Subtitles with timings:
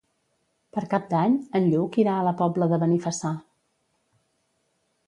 [0.77, 3.37] Per Cap d'Any en Lluc irà a la Pobla de Benifassà.